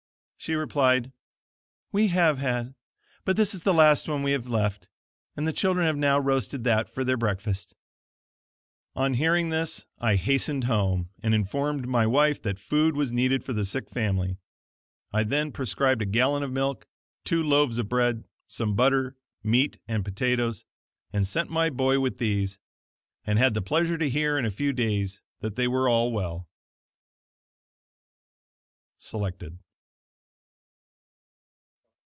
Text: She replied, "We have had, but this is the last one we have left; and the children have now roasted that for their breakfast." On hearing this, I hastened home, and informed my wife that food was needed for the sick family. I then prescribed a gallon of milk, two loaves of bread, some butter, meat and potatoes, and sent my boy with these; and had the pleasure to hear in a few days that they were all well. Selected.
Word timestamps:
She 0.43 0.55
replied, 0.55 1.11
"We 1.91 2.07
have 2.07 2.39
had, 2.39 2.73
but 3.25 3.37
this 3.37 3.53
is 3.53 3.61
the 3.61 3.75
last 3.75 4.09
one 4.09 4.23
we 4.23 4.31
have 4.31 4.47
left; 4.47 4.89
and 5.37 5.47
the 5.47 5.53
children 5.53 5.85
have 5.85 5.95
now 5.97 6.17
roasted 6.17 6.63
that 6.63 6.89
for 6.89 7.03
their 7.03 7.15
breakfast." 7.15 7.75
On 8.95 9.13
hearing 9.13 9.49
this, 9.49 9.85
I 9.99 10.15
hastened 10.15 10.63
home, 10.63 11.11
and 11.21 11.35
informed 11.35 11.87
my 11.87 12.07
wife 12.07 12.41
that 12.41 12.57
food 12.57 12.95
was 12.95 13.11
needed 13.11 13.43
for 13.43 13.53
the 13.53 13.67
sick 13.67 13.87
family. 13.91 14.37
I 15.13 15.25
then 15.25 15.51
prescribed 15.51 16.01
a 16.01 16.07
gallon 16.07 16.41
of 16.41 16.51
milk, 16.51 16.87
two 17.23 17.43
loaves 17.43 17.77
of 17.77 17.87
bread, 17.87 18.23
some 18.47 18.73
butter, 18.73 19.15
meat 19.43 19.77
and 19.87 20.03
potatoes, 20.03 20.65
and 21.13 21.27
sent 21.27 21.51
my 21.51 21.69
boy 21.69 21.99
with 21.99 22.17
these; 22.17 22.57
and 23.27 23.37
had 23.37 23.53
the 23.53 23.61
pleasure 23.61 23.99
to 23.99 24.09
hear 24.09 24.39
in 24.39 24.45
a 24.45 24.49
few 24.49 24.73
days 24.73 25.21
that 25.41 25.55
they 25.55 25.67
were 25.67 25.87
all 25.87 26.11
well. 26.11 26.49
Selected. 28.97 29.59